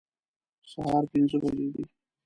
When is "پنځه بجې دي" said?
1.11-1.83